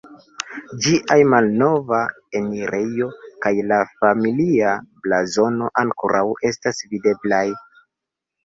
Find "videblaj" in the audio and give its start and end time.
6.97-7.45